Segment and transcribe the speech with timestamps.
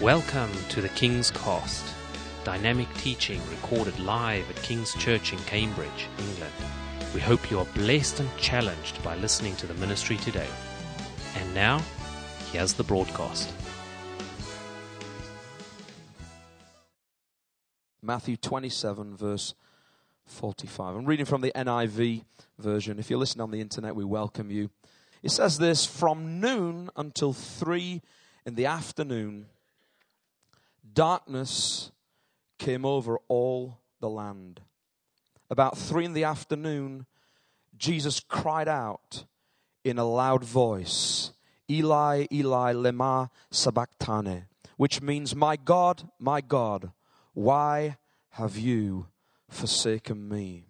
[0.00, 1.84] Welcome to the King's Cost,
[2.42, 6.54] dynamic teaching recorded live at King's Church in Cambridge, England.
[7.12, 10.46] We hope you are blessed and challenged by listening to the ministry today.
[11.36, 11.82] And now,
[12.50, 13.52] here's the broadcast.
[18.00, 19.54] Matthew 27, verse
[20.24, 20.96] 45.
[20.96, 22.24] I'm reading from the NIV
[22.58, 22.98] version.
[22.98, 24.70] If you're listening on the internet, we welcome you.
[25.22, 28.00] It says this From noon until three
[28.46, 29.44] in the afternoon,
[30.94, 31.90] darkness
[32.58, 34.60] came over all the land.
[35.48, 37.06] About three in the afternoon,
[37.76, 39.24] Jesus cried out
[39.84, 41.32] in a loud voice,
[41.68, 44.44] Eli, Eli, lema sabachthani,
[44.76, 46.92] which means, My God, my God,
[47.32, 47.96] why
[48.30, 49.06] have you
[49.48, 50.66] forsaken me?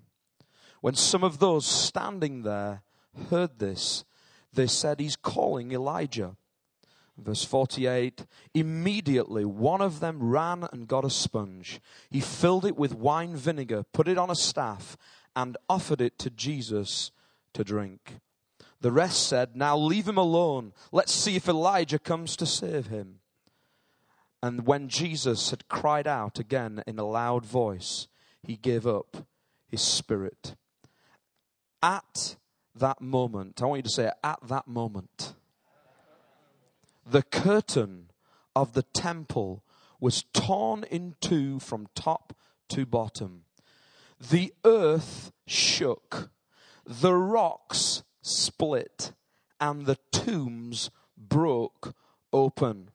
[0.81, 2.83] When some of those standing there
[3.29, 4.05] heard this,
[4.53, 6.37] they said, He's calling Elijah.
[7.23, 11.81] Verse 48 Immediately one of them ran and got a sponge.
[12.11, 14.97] He filled it with wine vinegar, put it on a staff,
[15.37, 17.11] and offered it to Jesus
[17.55, 18.17] to drink.
[18.81, 20.73] The rest said, Now leave him alone.
[20.91, 23.21] Let's see if Elijah comes to save him.
[24.43, 28.09] And when Jesus had cried out again in a loud voice,
[28.43, 29.27] he gave up
[29.69, 30.55] his spirit.
[31.83, 32.37] At
[32.75, 35.35] that moment, I want you to say, at that moment,
[37.09, 38.11] the curtain
[38.55, 39.63] of the temple
[40.01, 42.35] was torn in two from top
[42.69, 43.45] to bottom.
[44.19, 46.31] The earth shook,
[46.87, 49.13] the rocks split,
[49.61, 51.95] and the tombs broke
[52.33, 52.91] open.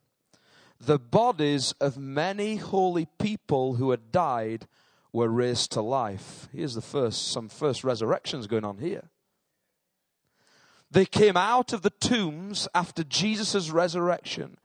[0.79, 4.67] The bodies of many holy people who had died
[5.13, 6.49] were raised to life.
[6.51, 9.09] Here's the first, some first resurrections going on here.
[10.95, 14.57] They came out of the tombs after Jesus' resurrection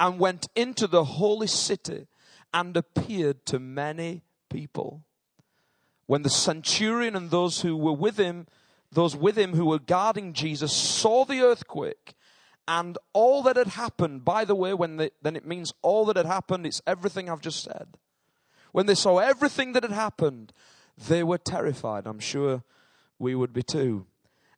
[0.00, 2.06] and went into the holy city
[2.54, 5.02] and appeared to many people.
[6.06, 8.46] When the centurion and those who were with him,
[8.90, 12.14] those with him who were guarding Jesus, saw the earthquake
[12.66, 16.16] and all that had happened, by the way, when they, then it means all that
[16.16, 17.98] had happened, it's everything I've just said.
[18.72, 20.54] When they saw everything that had happened,
[20.96, 22.06] they were terrified.
[22.06, 22.62] I'm sure
[23.18, 24.06] we would be too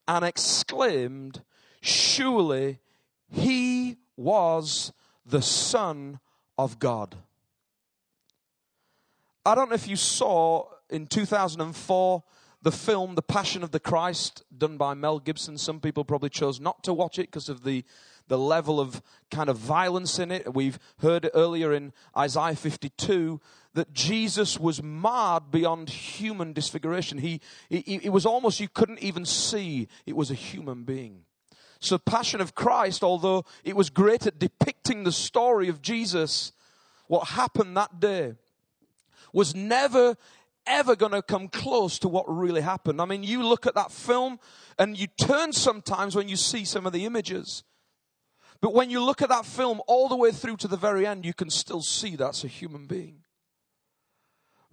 [0.08, 1.42] and exclaimed,
[1.80, 2.80] Surely
[3.28, 4.92] he was
[5.24, 6.20] the Son
[6.58, 7.16] of God.
[9.44, 12.24] I don't know if you saw in 2004
[12.62, 15.56] the film The Passion of the Christ done by Mel Gibson.
[15.56, 17.84] Some people probably chose not to watch it because of the,
[18.26, 20.52] the level of kind of violence in it.
[20.52, 23.40] We've heard earlier in Isaiah 52
[23.76, 27.18] that Jesus was marred beyond human disfiguration.
[27.18, 31.24] He, he, it was almost you couldn't even see it was a human being.
[31.78, 36.52] So, Passion of Christ, although it was great at depicting the story of Jesus,
[37.06, 38.34] what happened that day
[39.34, 40.16] was never
[40.66, 43.00] ever going to come close to what really happened.
[43.00, 44.40] I mean, you look at that film
[44.78, 47.62] and you turn sometimes when you see some of the images.
[48.60, 51.24] But when you look at that film all the way through to the very end,
[51.24, 53.22] you can still see that's a human being.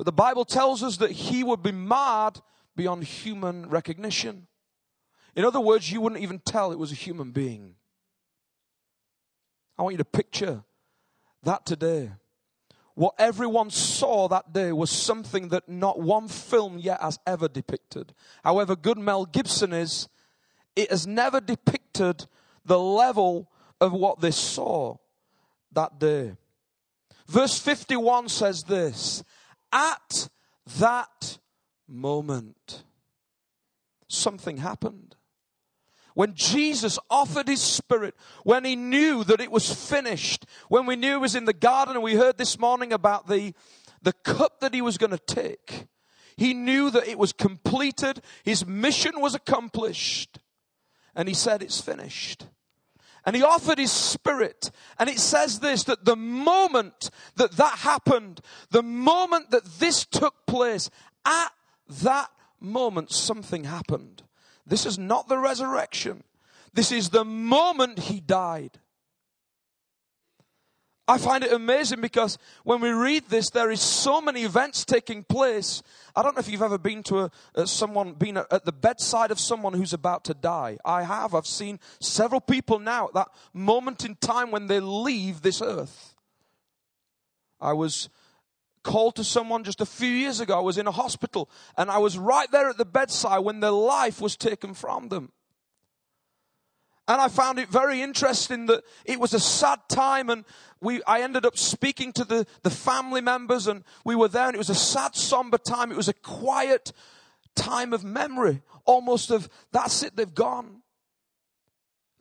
[0.03, 2.41] But the Bible tells us that he would be marred
[2.75, 4.47] beyond human recognition.
[5.33, 7.75] In other words, you wouldn't even tell it was a human being.
[9.77, 10.65] I want you to picture
[11.43, 12.11] that today.
[12.95, 18.13] What everyone saw that day was something that not one film yet has ever depicted.
[18.43, 20.09] However good Mel Gibson is,
[20.75, 22.25] it has never depicted
[22.65, 23.49] the level
[23.79, 24.97] of what they saw
[25.71, 26.35] that day.
[27.25, 29.23] Verse 51 says this
[29.73, 30.29] at
[30.77, 31.39] that
[31.87, 32.83] moment,
[34.07, 35.15] something happened.
[36.13, 41.13] When Jesus offered his spirit, when he knew that it was finished, when we knew
[41.13, 43.53] he was in the garden and we heard this morning about the,
[44.03, 45.87] the cup that he was going to take,
[46.37, 50.37] he knew that it was completed, his mission was accomplished,
[51.15, 52.45] and he said, It's finished
[53.25, 54.71] and he offered his spirit.
[54.99, 60.45] And it says this that the moment that that happened, the moment that this took
[60.45, 60.89] place,
[61.25, 61.51] at
[62.01, 64.23] that moment something happened.
[64.65, 66.23] This is not the resurrection.
[66.73, 68.79] This is the moment he died.
[71.05, 75.23] I find it amazing because when we read this, there is so many events taking
[75.23, 75.83] place.
[76.15, 79.39] I don't know if you've ever been to a, someone, been at the bedside of
[79.39, 80.77] someone who's about to die.
[80.85, 81.35] I have.
[81.35, 86.15] I've seen several people now at that moment in time when they leave this earth.
[87.59, 88.07] I was
[88.81, 90.57] called to someone just a few years ago.
[90.57, 93.71] I was in a hospital and I was right there at the bedside when their
[93.71, 95.33] life was taken from them.
[97.07, 100.45] And I found it very interesting that it was a sad time and
[100.79, 104.55] we, I ended up speaking to the, the family members and we were there and
[104.55, 105.91] it was a sad, somber time.
[105.91, 106.93] It was a quiet
[107.55, 110.81] time of memory, almost of that's it, they've gone.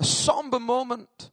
[0.00, 1.30] A somber moment.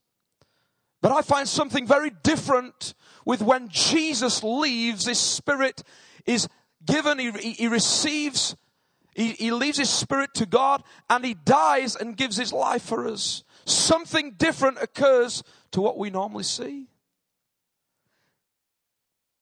[1.02, 2.94] But I find something very different
[3.26, 5.84] with when Jesus leaves, his spirit
[6.26, 6.48] is
[6.86, 8.56] given, he, he receives
[9.16, 13.08] he, he leaves his spirit to God and he dies and gives his life for
[13.08, 13.44] us.
[13.66, 16.88] Something different occurs to what we normally see.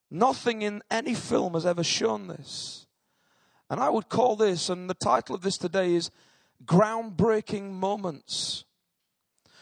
[0.10, 2.88] Nothing in any film has ever shown this.
[3.69, 6.10] And I would call this, and the title of this today is
[6.66, 8.63] Groundbreaking Moments.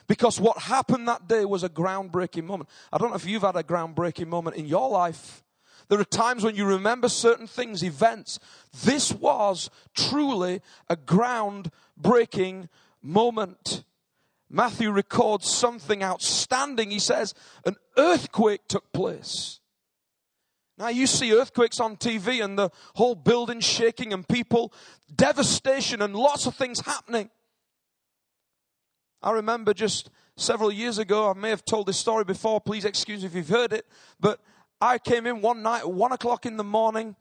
[0.08, 2.69] Because what happened that day was a groundbreaking moment.
[2.94, 5.44] I don't know if you've had a groundbreaking moment in your life.
[5.88, 8.40] There are times when you remember certain things, events.
[8.84, 12.70] This was truly a ground-breaking
[13.02, 13.84] moment.
[14.50, 16.92] Matthew records something outstanding.
[16.92, 17.34] He says,
[17.66, 19.60] an earthquake took place.
[20.78, 24.74] Now you see earthquakes on TV and the whole building shaking and people,
[25.14, 27.30] devastation and lots of things happening.
[29.22, 33.22] I remember just several years ago, I may have told this story before, please excuse
[33.22, 33.88] me if you've heard it,
[34.20, 34.42] but
[34.81, 37.16] I came in one night at one o'clock in the morning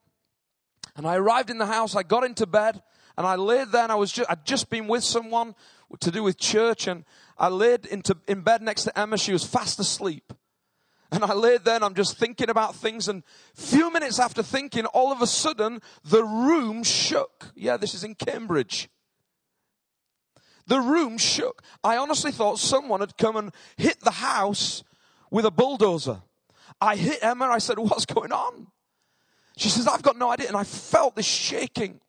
[0.96, 1.94] and I arrived in the house.
[1.96, 2.82] I got into bed
[3.16, 5.54] and I laid there and I was just, I'd just been with someone
[6.00, 7.04] to do with church and
[7.38, 9.18] I laid into, in bed next to Emma.
[9.18, 10.32] She was fast asleep.
[11.12, 13.22] And I laid there and I'm just thinking about things and
[13.54, 17.52] few minutes after thinking, all of a sudden the room shook.
[17.54, 18.88] Yeah, this is in Cambridge.
[20.66, 21.62] The room shook.
[21.84, 24.82] I honestly thought someone had come and hit the house
[25.30, 26.22] with a bulldozer.
[26.80, 27.46] I hit Emma.
[27.46, 28.68] I said, What's going on?
[29.56, 30.48] She says, I've got no idea.
[30.48, 32.00] And I felt this shaking.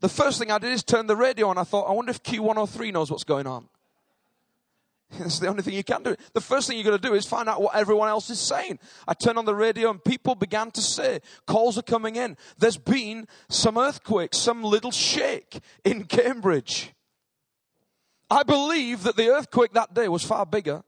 [0.00, 1.58] The first thing I did is turn the radio on.
[1.58, 3.68] I thought, I wonder if Q103 knows what's going on.
[5.18, 6.16] That's the only thing you can do.
[6.32, 8.78] The first thing you're going to do is find out what everyone else is saying.
[9.06, 12.36] I turned on the radio and people began to say, calls are coming in.
[12.58, 16.92] There's been some earthquake, some little shake in Cambridge.
[18.28, 20.82] I believe that the earthquake that day was far bigger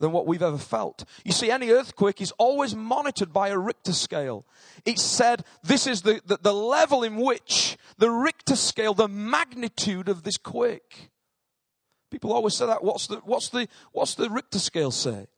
[0.00, 1.04] than what we've ever felt.
[1.24, 4.44] You see, any earthquake is always monitored by a Richter scale.
[4.84, 10.08] It's said this is the, the, the, level in which the Richter scale, the magnitude
[10.08, 11.10] of this quake.
[12.10, 12.82] People always say that.
[12.82, 15.28] What's the, what's the, what's the Richter scale say?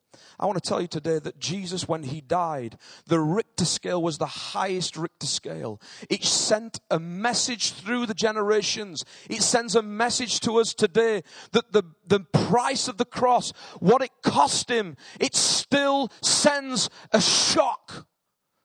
[0.43, 4.19] I want to tell you today that Jesus, when he died, the Richter scale was
[4.19, 5.81] the highest Richter scale.
[6.11, 9.05] It sent a message through the generations.
[9.31, 11.23] It sends a message to us today
[11.53, 17.21] that the, the price of the cross, what it cost him, it still sends a
[17.21, 18.09] shock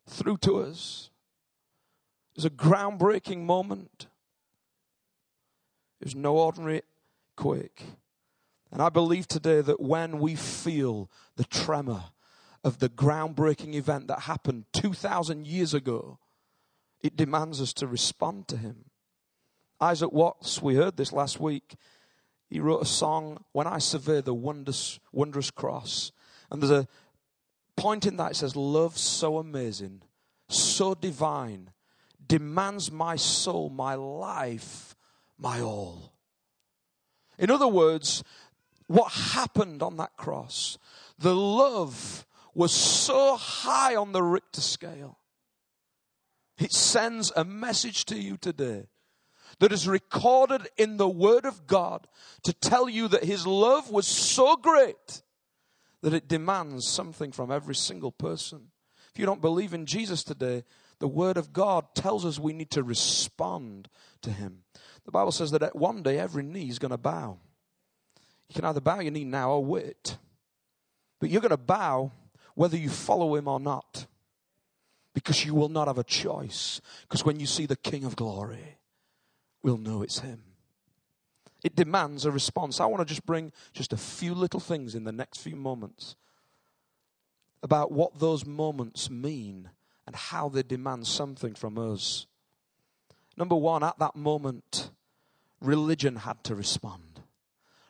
[0.10, 1.12] through to us.
[2.32, 4.08] It was a groundbreaking moment.
[6.02, 6.82] It was no ordinary
[7.36, 7.84] quake.
[8.72, 12.06] And I believe today that when we feel the tremor
[12.64, 16.20] of the groundbreaking event that happened 2,000 years ago,
[17.02, 18.86] it demands us to respond to Him.
[19.80, 21.76] Isaac Watts, we heard this last week,
[22.50, 26.12] he wrote a song, When I Survey the Wondrous, wondrous Cross.
[26.50, 26.88] And there's a
[27.76, 30.02] point in that, it says, Love so amazing,
[30.50, 31.72] so divine,
[32.26, 34.96] demands my soul, my life,
[35.38, 36.14] my all.
[37.38, 38.24] In other words,
[38.88, 40.78] what happened on that cross.
[41.20, 45.20] The love was so high on the Richter scale.
[46.58, 48.88] It sends a message to you today
[49.60, 52.08] that is recorded in the Word of God
[52.44, 55.22] to tell you that His love was so great
[56.02, 58.72] that it demands something from every single person.
[59.14, 60.64] If you don't believe in Jesus today,
[61.00, 63.90] the Word of God tells us we need to respond
[64.22, 64.64] to Him.
[65.06, 67.38] The Bible says that one day every knee is going to bow.
[68.50, 70.18] You can either bow your knee now or wait.
[71.20, 72.12] But you're going to bow
[72.56, 74.08] whether you follow him or not.
[75.14, 76.80] Because you will not have a choice.
[77.02, 78.78] Because when you see the King of glory,
[79.64, 80.44] we'll know it's him.
[81.64, 82.80] It demands a response.
[82.80, 86.16] I want to just bring just a few little things in the next few moments
[87.64, 89.72] about what those moments mean
[90.06, 92.28] and how they demand something from us.
[93.36, 94.92] Number one, at that moment,
[95.60, 97.02] religion had to respond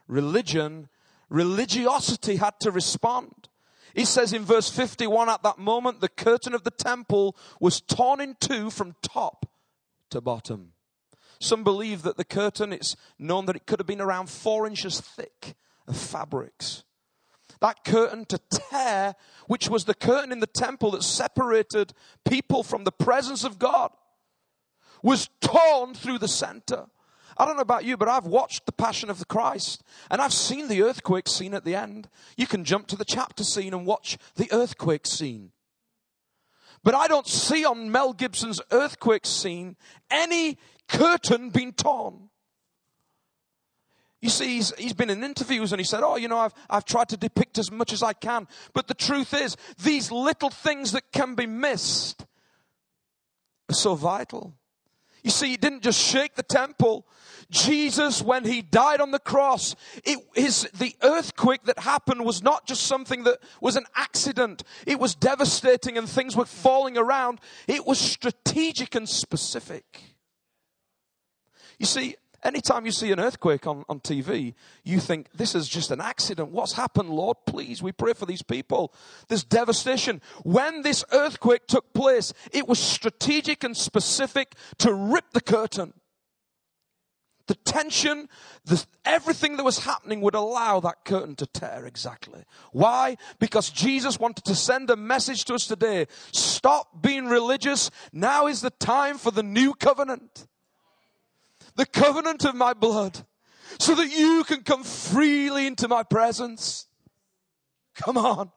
[0.07, 0.89] religion,
[1.29, 3.49] religiosity had to respond.
[3.93, 8.21] He says in verse 51 at that moment, the curtain of the temple was torn
[8.21, 9.49] in two from top
[10.11, 10.73] to bottom.
[11.39, 14.99] Some believe that the curtain, it's known that it could have been around four inches
[14.99, 15.55] thick
[15.87, 16.83] of fabrics.
[17.59, 19.15] That curtain to tear,
[19.47, 21.93] which was the curtain in the temple that separated
[22.27, 23.91] people from the presence of God,
[25.01, 26.85] was torn through the center.
[27.37, 30.33] I don't know about you, but I've watched the Passion of the Christ and I've
[30.33, 32.09] seen the earthquake scene at the end.
[32.35, 35.51] You can jump to the chapter scene and watch the earthquake scene.
[36.83, 39.75] But I don't see on Mel Gibson's earthquake scene
[40.09, 42.29] any curtain being torn.
[44.21, 46.85] You see, he's, he's been in interviews and he said, Oh, you know, I've, I've
[46.85, 48.47] tried to depict as much as I can.
[48.73, 52.25] But the truth is, these little things that can be missed
[53.69, 54.55] are so vital.
[55.27, 57.05] You see, he didn't just shake the temple.
[57.49, 62.65] Jesus, when he died on the cross, it is the earthquake that happened was not
[62.65, 64.63] just something that was an accident.
[64.85, 67.41] It was devastating and things were falling around.
[67.67, 70.01] It was strategic and specific.
[71.77, 74.53] You see, Anytime you see an earthquake on, on TV,
[74.83, 76.49] you think, this is just an accident.
[76.49, 77.37] What's happened, Lord?
[77.47, 78.93] Please, we pray for these people.
[79.27, 80.21] This devastation.
[80.43, 85.93] When this earthquake took place, it was strategic and specific to rip the curtain.
[87.47, 88.29] The tension,
[88.65, 92.43] the, everything that was happening would allow that curtain to tear exactly.
[92.71, 93.17] Why?
[93.39, 96.07] Because Jesus wanted to send a message to us today.
[96.33, 97.89] Stop being religious.
[98.11, 100.45] Now is the time for the new covenant
[101.77, 103.25] the covenant of my blood
[103.79, 106.87] so that you can come freely into my presence.
[107.95, 108.51] Come on.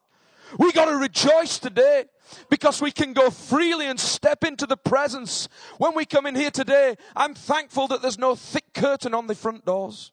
[0.58, 2.06] We got to rejoice today
[2.48, 5.48] because we can go freely and step into the presence.
[5.78, 9.34] When we come in here today, I'm thankful that there's no thick curtain on the
[9.34, 10.12] front doors.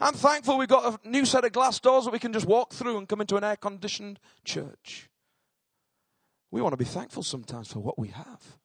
[0.00, 2.72] I'm thankful we've got a new set of glass doors that we can just walk
[2.72, 5.10] through and come into an air conditioned church.
[6.50, 8.56] We want to be thankful sometimes for what we have.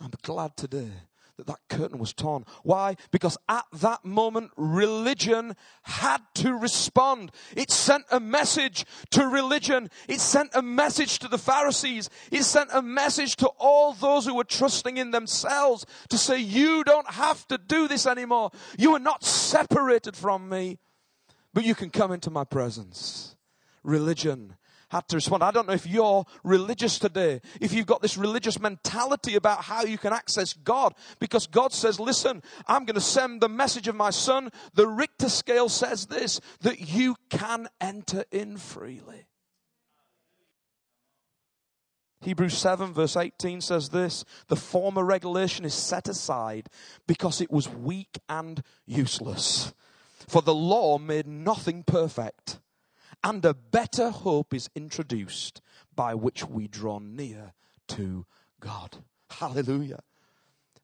[0.00, 0.90] I'm glad today
[1.36, 2.44] that that curtain was torn.
[2.62, 2.96] Why?
[3.10, 7.30] Because at that moment, religion had to respond.
[7.54, 9.90] It sent a message to religion.
[10.08, 12.08] It sent a message to the Pharisees.
[12.30, 16.84] It sent a message to all those who were trusting in themselves to say, you
[16.84, 18.50] don't have to do this anymore.
[18.78, 20.78] You are not separated from me,
[21.52, 23.36] but you can come into my presence.
[23.82, 24.56] Religion
[24.90, 25.42] had to respond.
[25.42, 29.82] I don't know if you're religious today, if you've got this religious mentality about how
[29.82, 33.96] you can access God, because God says, listen, I'm going to send the message of
[33.96, 34.50] my son.
[34.74, 39.26] The Richter scale says this, that you can enter in freely.
[42.22, 46.68] Hebrews 7 verse 18 says this, the former regulation is set aside
[47.06, 49.72] because it was weak and useless.
[50.26, 52.58] For the law made nothing perfect
[53.26, 55.60] and a better hope is introduced
[55.96, 57.54] by which we draw near
[57.88, 58.24] to
[58.60, 58.98] God.
[59.28, 59.98] Hallelujah.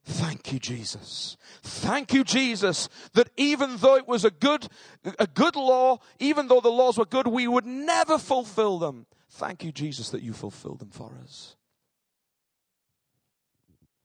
[0.05, 1.37] Thank you, Jesus.
[1.63, 4.67] Thank you, Jesus, that even though it was a good,
[5.21, 9.07] a good law, even though the laws were good, we would never fulfill them.
[9.31, 11.55] Thank you, Jesus, that you fulfilled them for us.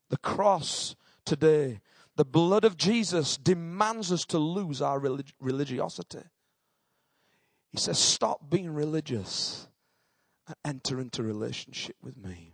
[0.10, 1.80] The cross today,
[2.16, 6.22] the blood of Jesus demands us to lose our relig- religiosity.
[7.72, 9.68] He says, Stop being religious
[10.48, 12.54] and enter into relationship with me.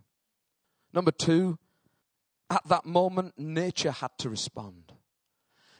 [0.93, 1.57] Number two,
[2.49, 4.93] at that moment, nature had to respond.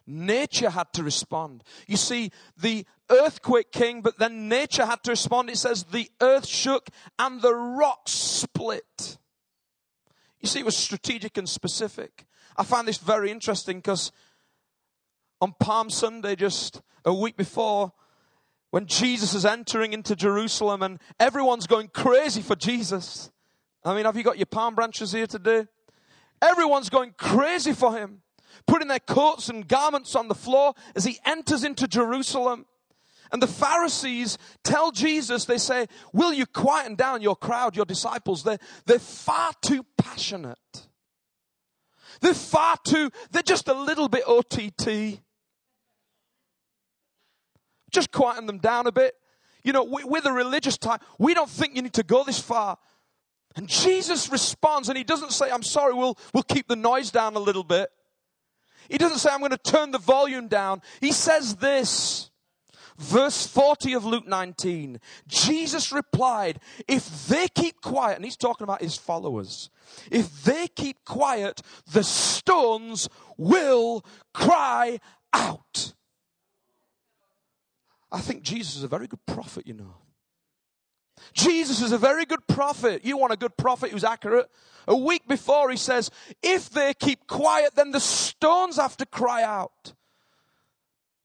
[0.06, 1.64] Nature had to respond.
[1.88, 5.50] You see, the earthquake came, but then nature had to respond.
[5.50, 9.18] It says the earth shook and the rocks split.
[10.42, 12.26] You see, it was strategic and specific.
[12.58, 14.12] I find this very interesting because
[15.40, 17.94] on Palm Sunday, just a week before,
[18.74, 23.30] when Jesus is entering into Jerusalem and everyone's going crazy for Jesus.
[23.86, 25.68] I mean, have you got your palm branches here today?
[26.42, 28.24] Everyone's going crazy for him,
[28.66, 32.66] putting their coats and garments on the floor as he enters into Jerusalem.
[33.32, 38.42] And the Pharisees tell Jesus, they say, Will you quieten down your crowd, your disciples?
[38.42, 40.88] They're, they're far too passionate.
[42.22, 45.20] They're far too, they're just a little bit OTT.
[47.94, 49.16] Just quieten them down a bit.
[49.64, 52.78] You know, with a religious type, we don't think you need to go this far.
[53.56, 57.36] And Jesus responds and he doesn't say, I'm sorry, we'll, we'll keep the noise down
[57.36, 57.90] a little bit.
[58.90, 60.82] He doesn't say, I'm going to turn the volume down.
[61.00, 62.30] He says this.
[62.98, 65.00] Verse 40 of Luke 19.
[65.28, 69.70] Jesus replied, if they keep quiet, and he's talking about his followers,
[70.12, 75.00] if they keep quiet, the stones will cry
[75.32, 75.94] out.
[78.14, 79.96] I think Jesus is a very good prophet, you know.
[81.34, 83.04] Jesus is a very good prophet.
[83.04, 84.50] You want a good prophet who's accurate?
[84.88, 86.12] A week before he says,
[86.44, 89.94] if they keep quiet, then the stones have to cry out.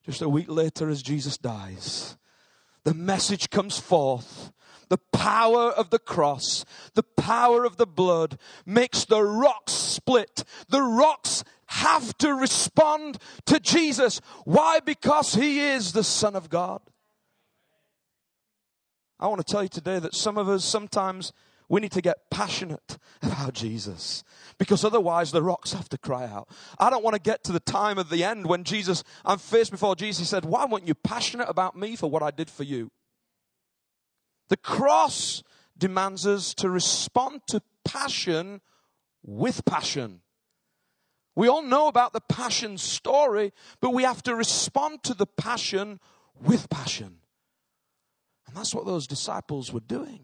[0.03, 2.17] Just a week later, as Jesus dies,
[2.83, 4.51] the message comes forth.
[4.87, 6.65] The power of the cross,
[6.95, 10.43] the power of the blood makes the rocks split.
[10.69, 14.21] The rocks have to respond to Jesus.
[14.43, 14.79] Why?
[14.79, 16.81] Because he is the Son of God.
[19.19, 21.31] I want to tell you today that some of us sometimes
[21.67, 24.23] we need to get passionate about Jesus
[24.57, 26.49] because otherwise the rocks have to cry out.
[26.79, 29.69] I don't want to get to the time of the end when Jesus, I'm faced
[29.69, 32.63] before Jesus, he said, Why weren't you passionate about me for what I did for
[32.63, 32.91] you?
[34.47, 35.43] The cross
[35.77, 38.61] demands us to respond to passion
[39.23, 40.21] with passion.
[41.39, 46.01] We all know about the passion story, but we have to respond to the passion
[46.37, 47.19] with passion.
[48.45, 50.19] And that's what those disciples were doing.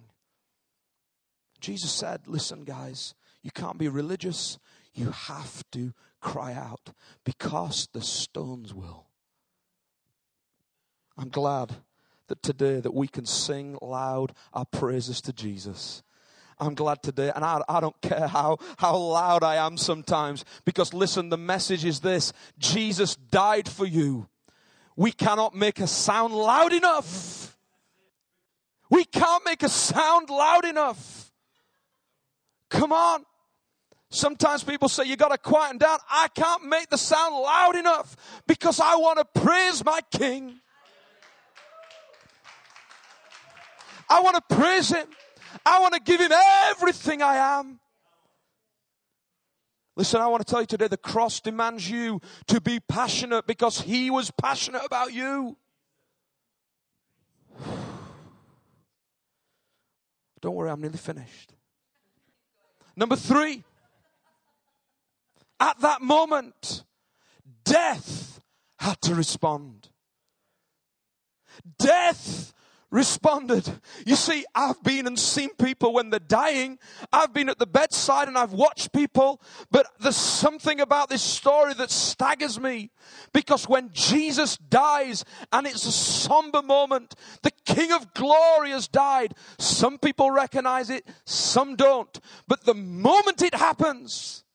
[1.61, 4.59] Jesus said, Listen, guys, you can't be religious.
[4.93, 6.91] You have to cry out
[7.23, 9.05] because the stones will.
[11.17, 11.77] I'm glad
[12.27, 16.03] that today that we can sing loud our praises to Jesus.
[16.59, 20.93] I'm glad today, and I, I don't care how, how loud I am sometimes, because
[20.93, 24.27] listen, the message is this Jesus died for you.
[24.95, 27.57] We cannot make a sound loud enough.
[28.89, 31.31] We can't make a sound loud enough.
[32.69, 33.25] Come on.
[34.09, 35.97] Sometimes people say you got to quieten down.
[36.09, 38.15] I can't make the sound loud enough
[38.47, 40.55] because I want to praise my King.
[44.09, 45.07] I want to praise Him.
[45.65, 47.79] I want to give Him everything I am.
[49.95, 53.81] Listen, I want to tell you today the cross demands you to be passionate because
[53.81, 55.55] He was passionate about you.
[60.41, 61.53] Don't worry, I'm nearly finished.
[62.95, 63.63] Number three,
[65.59, 66.83] at that moment,
[67.63, 68.41] death
[68.79, 69.89] had to respond.
[71.77, 72.53] Death
[72.95, 73.69] responded.
[74.05, 76.79] You see, I've been and seen people when they're dying.
[77.11, 81.73] I've been at the bedside and I've watched people, but there's something about this story
[81.73, 82.91] that staggers me
[83.33, 89.35] because when Jesus dies and it's a somber moment, the King of glory has died.
[89.59, 92.17] Some people recognize it, some don't.
[92.47, 94.45] But the moment it happens,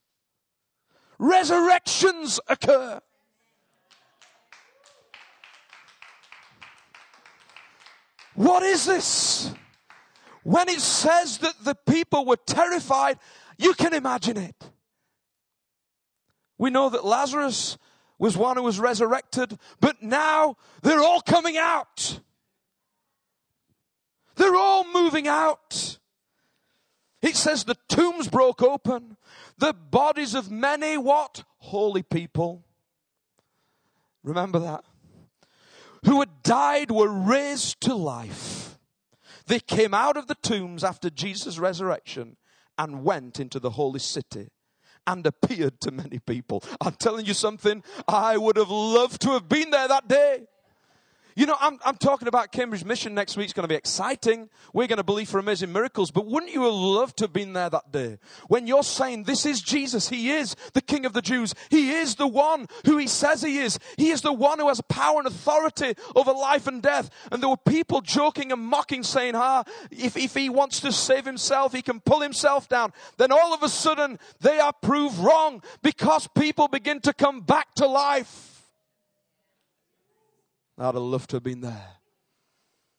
[1.18, 3.02] resurrections occur.
[8.40, 9.52] What is this?
[10.44, 13.18] When it says that the people were terrified,
[13.58, 14.56] you can imagine it.
[16.56, 17.76] We know that Lazarus
[18.18, 22.20] was one who was resurrected, but now they're all coming out.
[24.36, 25.98] They're all moving out.
[27.20, 29.18] It says the tombs broke open,
[29.58, 31.44] the bodies of many what?
[31.58, 32.64] Holy people.
[34.22, 34.82] Remember that
[36.04, 38.78] who had died were raised to life.
[39.46, 42.36] They came out of the tombs after Jesus' resurrection
[42.78, 44.48] and went into the holy city
[45.06, 46.62] and appeared to many people.
[46.80, 50.46] I'm telling you something, I would have loved to have been there that day.
[51.40, 53.44] You know, I'm, I'm talking about Cambridge Mission next week.
[53.44, 54.50] It's going to be exciting.
[54.74, 56.10] We're going to believe for amazing miracles.
[56.10, 58.18] But wouldn't you have loved to have been there that day?
[58.48, 60.10] When you're saying, this is Jesus.
[60.10, 61.54] He is the King of the Jews.
[61.70, 63.78] He is the one who he says he is.
[63.96, 67.08] He is the one who has power and authority over life and death.
[67.32, 71.24] And there were people joking and mocking saying, ah, if, if he wants to save
[71.24, 72.92] himself, he can pull himself down.
[73.16, 77.72] Then all of a sudden they are proved wrong because people begin to come back
[77.76, 78.49] to life.
[80.80, 81.96] I'd have loved to have been there.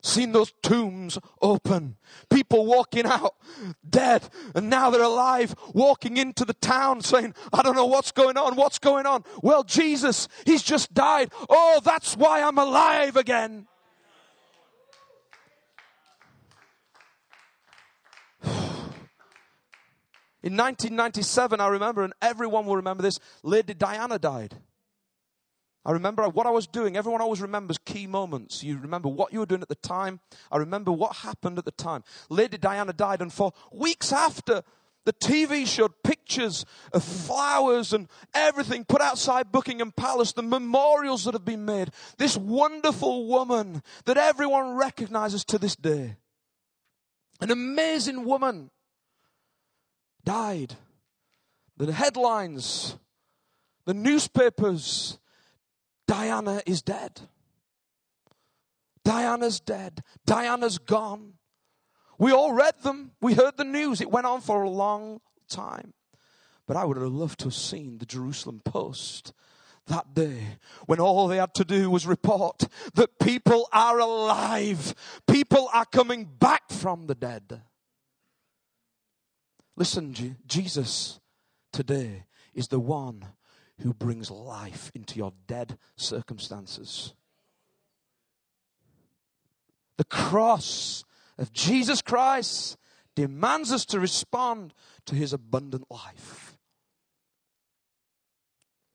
[0.03, 1.97] Seen those tombs open,
[2.29, 3.35] people walking out
[3.87, 8.37] dead, and now they're alive, walking into the town saying, I don't know what's going
[8.37, 9.23] on, what's going on.
[9.43, 11.31] Well, Jesus, He's just died.
[11.49, 13.67] Oh, that's why I'm alive again.
[20.43, 24.57] In 1997, I remember, and everyone will remember this, Lady Diana died.
[25.83, 26.95] I remember what I was doing.
[26.95, 28.63] Everyone always remembers key moments.
[28.63, 30.19] You remember what you were doing at the time.
[30.51, 32.03] I remember what happened at the time.
[32.29, 34.61] Lady Diana died, and for weeks after,
[35.05, 41.33] the TV showed pictures of flowers and everything put outside Buckingham Palace, the memorials that
[41.33, 41.89] have been made.
[42.17, 46.17] This wonderful woman that everyone recognizes to this day.
[47.39, 48.69] An amazing woman
[50.23, 50.75] died.
[51.77, 52.95] The headlines,
[53.85, 55.17] the newspapers,
[56.11, 57.21] Diana is dead.
[59.05, 60.03] Diana's dead.
[60.25, 61.35] Diana's gone.
[62.19, 63.11] We all read them.
[63.21, 64.01] We heard the news.
[64.01, 65.93] It went on for a long time.
[66.67, 69.31] But I would have loved to have seen the Jerusalem Post
[69.87, 74.93] that day when all they had to do was report that people are alive.
[75.27, 77.61] People are coming back from the dead.
[79.77, 80.13] Listen,
[80.45, 81.21] Jesus
[81.71, 83.27] today is the one
[83.81, 87.13] who brings life into your dead circumstances.
[89.97, 91.03] The cross
[91.37, 92.77] of Jesus Christ
[93.15, 94.73] demands us to respond
[95.05, 96.57] to his abundant life.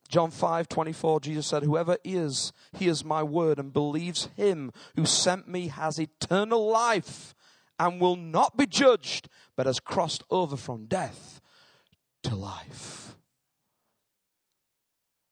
[0.09, 5.49] John 5 24, Jesus said, Whoever is, hears my word and believes him who sent
[5.49, 7.35] me has eternal life
[7.79, 11.41] and will not be judged, but has crossed over from death
[12.23, 13.17] to life.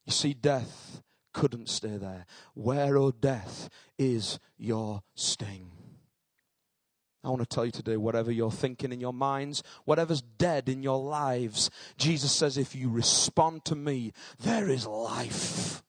[0.05, 2.27] You see, death couldn't stay there.
[2.55, 5.71] Where, O oh, death, is your sting?
[7.25, 10.83] I want to tell you today, whatever you're thinking in your minds, whatever's dead in
[10.83, 15.83] your lives, Jesus says, if you respond to me, there is life.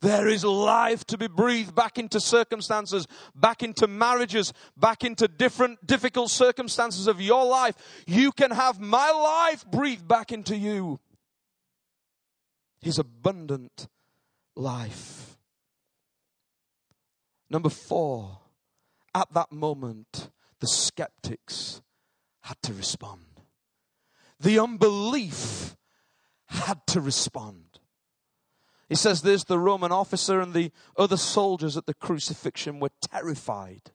[0.00, 5.86] There is life to be breathed back into circumstances, back into marriages, back into different
[5.86, 7.76] difficult circumstances of your life.
[8.06, 11.00] You can have my life breathed back into you.
[12.80, 13.88] His abundant
[14.54, 15.38] life.
[17.48, 18.40] Number four,
[19.14, 21.80] at that moment, the skeptics
[22.42, 23.22] had to respond.
[24.38, 25.76] The unbelief
[26.46, 27.80] had to respond.
[28.88, 33.90] He says this the Roman officer and the other soldiers at the crucifixion were terrified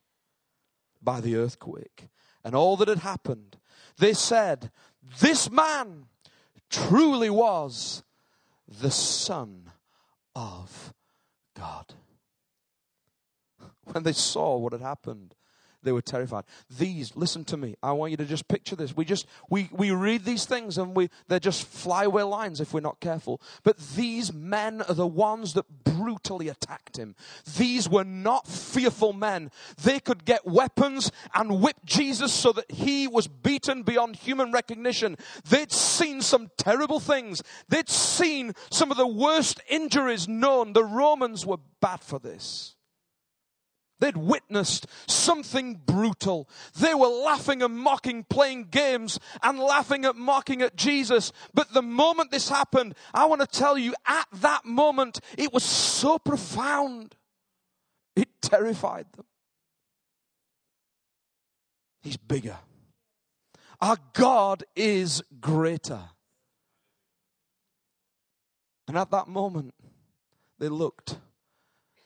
[1.01, 2.09] by the earthquake
[2.43, 3.57] and all that had happened.
[3.97, 4.71] They said,
[5.19, 6.07] This man
[6.69, 8.03] truly was
[8.79, 9.71] the Son
[10.35, 10.93] of
[11.55, 11.93] God.
[13.83, 15.35] When they saw what had happened,
[15.83, 16.43] they were terrified.
[16.69, 17.75] These, listen to me.
[17.81, 18.95] I want you to just picture this.
[18.95, 22.81] We just, we, we read these things and we, they're just flyaway lines if we're
[22.81, 23.41] not careful.
[23.63, 27.15] But these men are the ones that brutally attacked him.
[27.57, 29.51] These were not fearful men.
[29.83, 35.17] They could get weapons and whip Jesus so that he was beaten beyond human recognition.
[35.49, 37.41] They'd seen some terrible things.
[37.69, 40.73] They'd seen some of the worst injuries known.
[40.73, 42.75] The Romans were bad for this.
[44.01, 46.49] They'd witnessed something brutal.
[46.75, 51.31] They were laughing and mocking, playing games and laughing at mocking at Jesus.
[51.53, 55.63] But the moment this happened, I want to tell you, at that moment, it was
[55.63, 57.15] so profound.
[58.15, 59.25] It terrified them.
[62.01, 62.57] He's bigger.
[63.79, 66.01] Our God is greater.
[68.87, 69.75] And at that moment,
[70.57, 71.17] they looked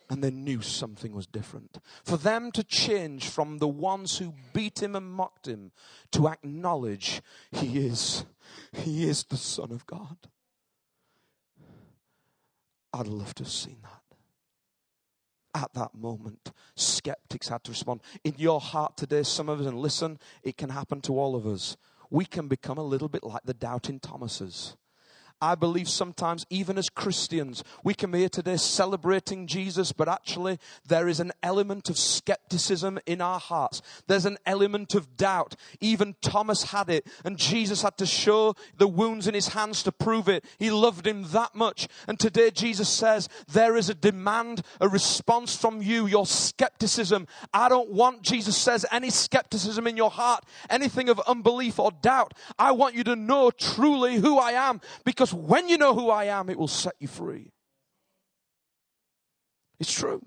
[0.09, 1.79] and they knew something was different.
[2.03, 5.71] For them to change from the ones who beat him and mocked him
[6.11, 8.25] to acknowledge he is,
[8.71, 10.17] he is the Son of God.
[12.93, 15.61] I'd love to have seen that.
[15.63, 18.01] At that moment, skeptics had to respond.
[18.23, 21.47] In your heart today, some of us, and listen, it can happen to all of
[21.47, 21.77] us.
[22.09, 24.75] We can become a little bit like the doubting Thomases
[25.41, 31.07] I believe sometimes, even as Christians, we come here today celebrating Jesus, but actually there
[31.07, 33.81] is an element of skepticism in our hearts.
[34.07, 35.55] There's an element of doubt.
[35.81, 39.91] Even Thomas had it, and Jesus had to show the wounds in his hands to
[39.91, 40.45] prove it.
[40.57, 41.87] He loved him that much.
[42.07, 47.27] And today Jesus says, there is a demand, a response from you, your skepticism.
[47.53, 52.33] I don't want, Jesus says, any skepticism in your heart, anything of unbelief or doubt.
[52.57, 56.11] I want you to know truly who I am because because when you know who
[56.11, 57.49] I am, it will set you free.
[59.79, 60.21] It's true.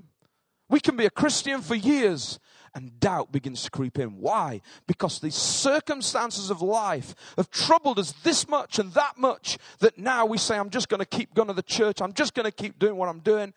[0.69, 2.41] We can be a Christian for years
[2.75, 4.19] and doubt begins to creep in.
[4.19, 4.61] Why?
[4.89, 10.27] Because the circumstances of life have troubled us this much and that much that now
[10.27, 12.03] we say, I'm just going to keep going to the church.
[12.03, 13.55] I'm just going to keep doing what I'm doing.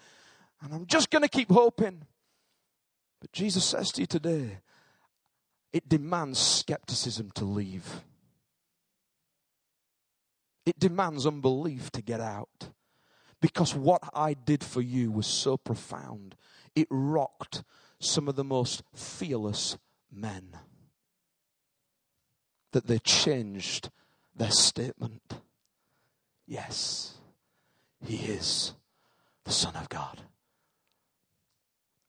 [0.61, 2.03] And I'm just going to keep hoping.
[3.19, 4.59] But Jesus says to you today,
[5.73, 8.03] it demands skepticism to leave.
[10.65, 12.69] It demands unbelief to get out.
[13.41, 16.35] Because what I did for you was so profound.
[16.75, 17.63] It rocked
[17.99, 19.77] some of the most fearless
[20.11, 20.57] men.
[22.71, 23.89] That they changed
[24.35, 25.41] their statement.
[26.47, 27.15] Yes,
[28.05, 28.73] he is
[29.43, 30.21] the Son of God.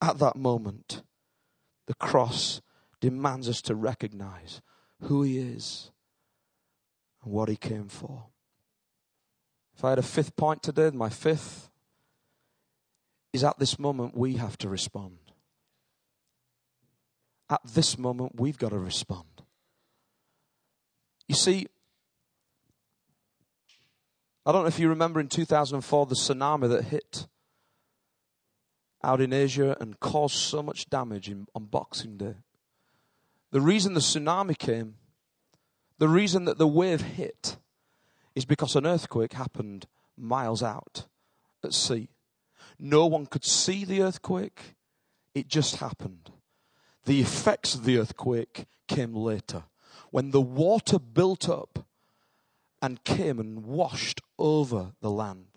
[0.00, 1.02] At that moment,
[1.86, 2.60] the cross
[3.00, 4.60] demands us to recognize
[5.02, 5.90] who he is
[7.22, 8.26] and what he came for.
[9.76, 11.70] If I had a fifth point today, my fifth
[13.32, 15.18] is at this moment we have to respond.
[17.48, 19.26] At this moment, we've got to respond.
[21.28, 21.66] You see,
[24.44, 27.26] I don't know if you remember in 2004 the tsunami that hit
[29.04, 32.36] out in Asia and caused so much damage in, on Boxing Day.
[33.50, 34.94] The reason the tsunami came,
[35.98, 37.56] the reason that the wave hit,
[38.34, 41.06] is because an earthquake happened miles out
[41.64, 42.08] at sea.
[42.78, 44.74] No one could see the earthquake,
[45.34, 46.30] it just happened.
[47.04, 49.64] The effects of the earthquake came later.
[50.10, 51.86] When the water built up
[52.80, 55.51] and came and washed over the land.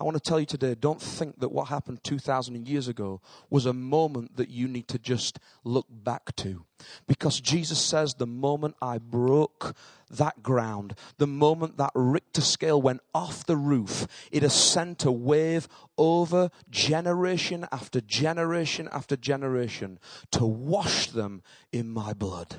[0.00, 3.66] I want to tell you today don't think that what happened 2,000 years ago was
[3.66, 6.64] a moment that you need to just look back to.
[7.06, 9.76] Because Jesus says, the moment I broke
[10.08, 15.12] that ground, the moment that Richter scale went off the roof, it has sent a
[15.12, 19.98] wave over generation after generation after generation
[20.30, 22.56] to wash them in my blood.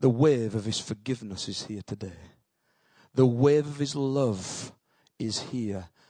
[0.00, 2.16] The wave of his forgiveness is here today.
[3.14, 4.72] The wave of his love
[5.18, 5.90] is here